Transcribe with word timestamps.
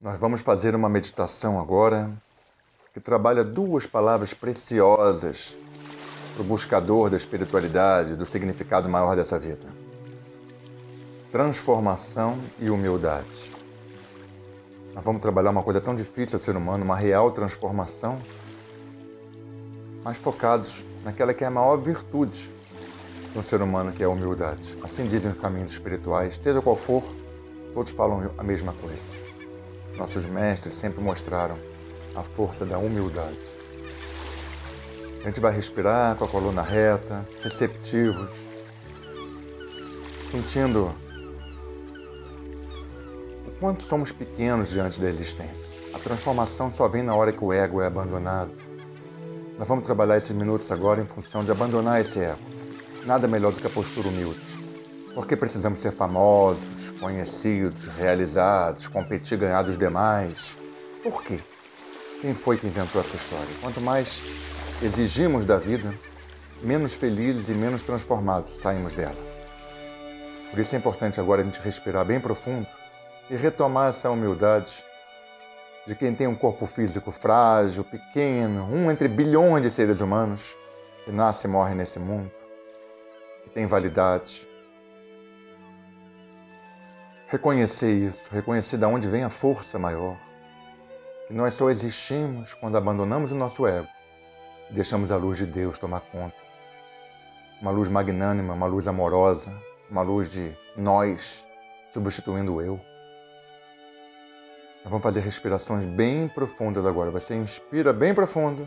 Nós 0.00 0.16
vamos 0.16 0.42
fazer 0.42 0.76
uma 0.76 0.88
meditação 0.88 1.58
agora 1.58 2.08
que 2.94 3.00
trabalha 3.00 3.42
duas 3.42 3.84
palavras 3.84 4.32
preciosas 4.32 5.56
para 6.34 6.42
o 6.42 6.44
buscador 6.44 7.10
da 7.10 7.16
espiritualidade, 7.16 8.14
do 8.14 8.24
significado 8.24 8.88
maior 8.88 9.16
dessa 9.16 9.40
vida: 9.40 9.66
transformação 11.32 12.38
e 12.60 12.70
humildade. 12.70 13.50
Nós 14.94 15.02
vamos 15.02 15.20
trabalhar 15.20 15.50
uma 15.50 15.64
coisa 15.64 15.80
tão 15.80 15.96
difícil 15.96 16.38
ao 16.38 16.44
ser 16.44 16.56
humano, 16.56 16.84
uma 16.84 16.96
real 16.96 17.32
transformação, 17.32 18.22
mas 20.04 20.16
focados 20.16 20.86
naquela 21.02 21.34
que 21.34 21.42
é 21.42 21.48
a 21.48 21.50
maior 21.50 21.76
virtude 21.76 22.54
do 23.34 23.42
ser 23.42 23.60
humano, 23.60 23.90
que 23.90 24.04
é 24.04 24.06
a 24.06 24.10
humildade. 24.10 24.78
Assim 24.80 25.08
dizem 25.08 25.32
os 25.32 25.40
caminhos 25.40 25.72
espirituais, 25.72 26.38
seja 26.40 26.62
qual 26.62 26.76
for, 26.76 27.02
todos 27.74 27.90
falam 27.90 28.30
a 28.38 28.44
mesma 28.44 28.72
coisa. 28.74 29.17
Nossos 29.98 30.24
mestres 30.26 30.76
sempre 30.76 31.02
mostraram 31.02 31.58
a 32.14 32.22
força 32.22 32.64
da 32.64 32.78
humildade. 32.78 33.36
A 35.20 35.24
gente 35.24 35.40
vai 35.40 35.52
respirar 35.52 36.14
com 36.14 36.24
a 36.24 36.28
coluna 36.28 36.62
reta, 36.62 37.26
receptivos, 37.42 38.30
sentindo 40.30 40.94
o 43.44 43.50
quanto 43.58 43.82
somos 43.82 44.12
pequenos 44.12 44.70
diante 44.70 45.00
da 45.00 45.08
existência. 45.08 45.68
A 45.92 45.98
transformação 45.98 46.70
só 46.70 46.86
vem 46.86 47.02
na 47.02 47.16
hora 47.16 47.32
que 47.32 47.44
o 47.44 47.52
ego 47.52 47.82
é 47.82 47.86
abandonado. 47.86 48.52
Nós 49.58 49.66
vamos 49.66 49.84
trabalhar 49.84 50.16
esses 50.16 50.30
minutos 50.30 50.70
agora 50.70 51.00
em 51.00 51.06
função 51.06 51.42
de 51.42 51.50
abandonar 51.50 52.00
esse 52.00 52.20
ego. 52.20 52.38
Nada 53.04 53.26
melhor 53.26 53.52
do 53.52 53.60
que 53.60 53.66
a 53.66 53.70
postura 53.70 54.06
humilde. 54.06 54.47
Porque 55.18 55.34
precisamos 55.34 55.80
ser 55.80 55.90
famosos, 55.90 56.92
conhecidos, 57.00 57.88
realizados, 57.88 58.86
competir, 58.86 59.36
ganhar 59.36 59.62
dos 59.62 59.76
demais. 59.76 60.56
Por 61.02 61.24
quê? 61.24 61.40
Quem 62.20 62.34
foi 62.34 62.56
que 62.56 62.68
inventou 62.68 63.00
essa 63.00 63.16
história? 63.16 63.48
Quanto 63.60 63.80
mais 63.80 64.22
exigimos 64.80 65.44
da 65.44 65.56
vida, 65.56 65.92
menos 66.62 66.94
felizes 66.94 67.48
e 67.48 67.52
menos 67.52 67.82
transformados 67.82 68.52
saímos 68.58 68.92
dela. 68.92 69.16
Por 70.52 70.60
isso 70.60 70.76
é 70.76 70.78
importante 70.78 71.18
agora 71.18 71.42
a 71.42 71.44
gente 71.44 71.58
respirar 71.58 72.04
bem 72.04 72.20
profundo 72.20 72.68
e 73.28 73.34
retomar 73.34 73.90
essa 73.90 74.08
humildade 74.08 74.84
de 75.84 75.96
quem 75.96 76.14
tem 76.14 76.28
um 76.28 76.36
corpo 76.36 76.64
físico 76.64 77.10
frágil, 77.10 77.82
pequeno, 77.82 78.72
um 78.72 78.88
entre 78.88 79.08
bilhões 79.08 79.64
de 79.64 79.70
seres 79.72 80.00
humanos 80.00 80.56
que 81.04 81.10
nasce 81.10 81.48
e 81.48 81.50
morre 81.50 81.74
nesse 81.74 81.98
mundo, 81.98 82.30
que 83.42 83.50
tem 83.50 83.66
validade, 83.66 84.46
Reconhecer 87.28 87.92
isso, 87.92 88.30
reconhecer 88.32 88.78
de 88.78 88.86
onde 88.86 89.06
vem 89.06 89.22
a 89.22 89.28
força 89.28 89.78
maior. 89.78 90.16
Que 91.26 91.34
nós 91.34 91.52
só 91.52 91.68
existimos 91.68 92.54
quando 92.54 92.78
abandonamos 92.78 93.30
o 93.32 93.34
nosso 93.34 93.66
ego 93.66 93.86
e 94.70 94.72
deixamos 94.72 95.12
a 95.12 95.16
luz 95.16 95.36
de 95.36 95.44
Deus 95.44 95.78
tomar 95.78 96.00
conta. 96.00 96.36
Uma 97.60 97.70
luz 97.70 97.86
magnânima, 97.86 98.54
uma 98.54 98.64
luz 98.64 98.86
amorosa, 98.86 99.52
uma 99.90 100.00
luz 100.00 100.30
de 100.30 100.56
nós 100.74 101.44
substituindo 101.92 102.54
o 102.54 102.62
eu. 102.62 102.80
Nós 104.82 104.90
vamos 104.90 105.02
fazer 105.02 105.20
respirações 105.20 105.84
bem 105.84 106.28
profundas 106.28 106.86
agora. 106.86 107.10
Você 107.10 107.34
inspira 107.34 107.92
bem 107.92 108.14
profundo 108.14 108.66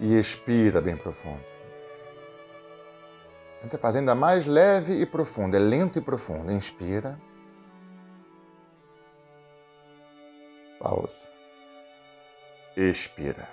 e 0.00 0.18
expira 0.18 0.80
bem 0.80 0.96
profundo. 0.96 1.44
Tenta 3.62 3.76
fazer 3.76 3.98
ainda 3.98 4.14
mais 4.14 4.46
leve 4.46 5.00
e 5.00 5.06
profundo. 5.06 5.56
É 5.56 5.60
lento 5.60 5.98
e 5.98 6.02
profundo. 6.02 6.50
Inspira. 6.50 7.20
Pausa. 10.78 11.28
Expira. 12.74 13.46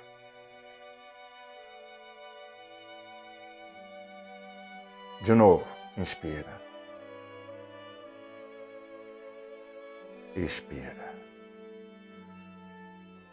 De 5.22 5.34
novo. 5.34 5.76
Inspira. 5.98 6.62
Expira. 10.36 11.14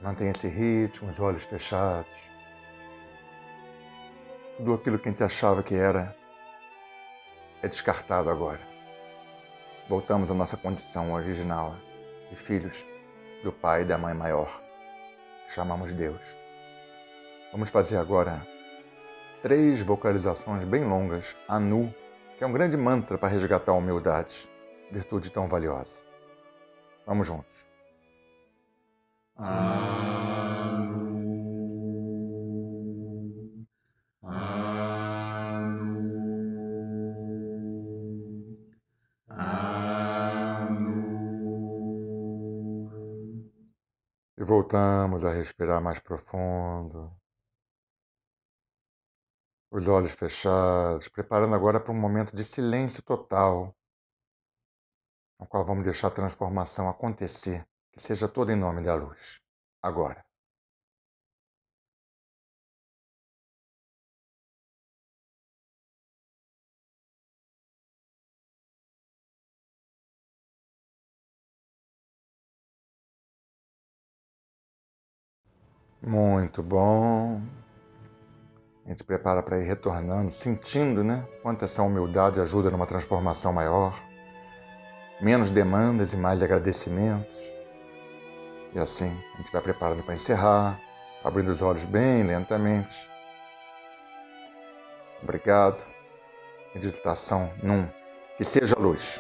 Mantenha 0.01 0.33
esse 0.33 0.49
ritmo, 0.49 1.11
os 1.11 1.21
olhos 1.21 1.45
fechados. 1.45 2.11
Tudo 4.57 4.75
aquilo 4.75 4.99
que 4.99 5.09
a 5.09 5.13
gente 5.13 5.23
achava 5.23 5.63
que 5.63 5.75
era 5.75 6.17
é 7.65 7.69
descartado 7.69 8.29
agora. 8.29 8.61
Voltamos 9.89 10.31
à 10.31 10.35
nossa 10.35 10.55
condição 10.55 11.15
original 11.15 11.75
de 12.29 12.37
filhos 12.37 12.85
do 13.43 13.51
Pai 13.51 13.83
e 13.83 13.85
da 13.87 13.97
Mãe 13.97 14.13
Maior. 14.13 14.61
Chamamos 15.49 15.91
Deus. 15.93 16.21
Vamos 17.53 17.71
fazer 17.71 17.97
agora 17.97 18.47
três 19.43 19.81
vocalizações 19.81 20.63
bem 20.65 20.85
longas, 20.85 21.35
Anu, 21.49 21.95
que 22.37 22.45
é 22.45 22.47
um 22.47 22.53
grande 22.53 22.77
mantra 22.77 23.17
para 23.17 23.31
resgatar 23.31 23.73
a 23.73 23.77
humildade, 23.77 24.47
virtude 24.91 25.31
tão 25.31 25.49
valiosa. 25.49 25.99
Vamos 27.07 27.27
juntos. 27.27 27.65
Ah. 29.39 30.34
E 44.37 44.43
voltamos 44.43 45.25
a 45.25 45.33
respirar 45.33 45.81
mais 45.81 46.01
profundo. 46.01 47.17
Os 49.71 49.87
olhos 49.87 50.13
fechados, 50.15 51.09
preparando 51.09 51.55
agora 51.55 51.81
para 51.81 51.93
um 51.93 52.01
momento 52.01 52.35
de 52.35 52.45
silêncio 52.45 53.03
total, 53.03 53.77
no 55.39 55.47
qual 55.47 55.65
vamos 55.65 55.85
deixar 55.85 56.09
a 56.09 56.11
transformação 56.11 56.89
acontecer, 56.89 57.67
que 57.93 58.01
seja 58.01 58.29
toda 58.29 58.53
em 58.53 58.57
nome 58.57 58.83
da 58.83 58.95
luz. 58.95 59.41
Agora. 59.83 60.25
Muito 76.07 76.63
bom. 76.63 77.41
A 78.85 78.91
gente 78.91 79.03
prepara 79.03 79.43
para 79.43 79.59
ir 79.59 79.65
retornando, 79.65 80.31
sentindo, 80.31 81.03
né? 81.03 81.27
Quanto 81.43 81.65
essa 81.65 81.83
humildade 81.83 82.39
ajuda 82.41 82.71
numa 82.71 82.87
transformação 82.87 83.55
maior. 83.55 83.99
Menos 85.23 85.49
demandas 85.49 86.13
e 86.13 86.17
mais 86.19 86.43
agradecimentos. 86.43 87.35
E 88.75 88.79
assim, 88.79 89.11
a 89.35 89.37
gente 89.39 89.51
vai 89.51 89.63
preparando 89.63 90.03
para 90.03 90.15
encerrar, 90.15 90.79
abrindo 91.25 91.51
os 91.51 91.63
olhos 91.63 91.85
bem 91.85 92.23
lentamente. 92.23 93.09
Obrigado. 95.23 95.87
Meditação 96.75 97.51
num. 97.63 97.89
Que 98.37 98.45
seja 98.45 98.77
luz. 98.79 99.19